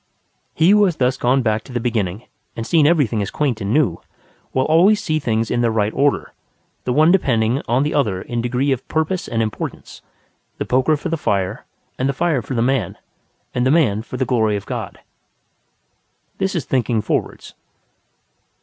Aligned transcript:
He 0.55 0.71
who 0.71 0.83
has 0.85 0.95
thus 0.95 1.15
gone 1.15 1.43
back 1.43 1.63
to 1.63 1.71
the 1.71 1.79
beginning, 1.79 2.23
and 2.55 2.65
seen 2.65 2.87
everything 2.87 3.21
as 3.21 3.29
quaint 3.29 3.61
and 3.61 3.71
new, 3.71 4.01
will 4.51 4.65
always 4.65 4.99
see 4.99 5.19
things 5.19 5.51
in 5.51 5.61
their 5.61 5.69
right 5.69 5.93
order, 5.93 6.33
the 6.85 6.91
one 6.91 7.11
depending 7.11 7.61
on 7.67 7.83
the 7.83 7.93
other 7.93 8.19
in 8.19 8.41
degree 8.41 8.71
of 8.71 8.87
purpose 8.87 9.27
and 9.27 9.43
importance: 9.43 10.01
the 10.57 10.65
poker 10.65 10.97
for 10.97 11.09
the 11.09 11.17
fire 11.17 11.65
and 11.99 12.09
the 12.09 12.13
fire 12.13 12.41
for 12.41 12.55
the 12.55 12.63
man 12.63 12.97
and 13.53 13.63
the 13.63 13.69
man 13.69 14.01
for 14.01 14.17
the 14.17 14.25
glory 14.25 14.55
of 14.55 14.65
God. 14.65 14.97
This 16.39 16.55
is 16.55 16.65
thinking 16.65 17.03
forwards. 17.03 17.53